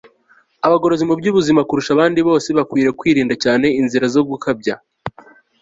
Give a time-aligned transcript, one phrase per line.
[0.67, 4.75] abagorozi mu by'ubuzima, kurusha abandi bose, bakwiriye kwirinda cyane inzira zo gukabya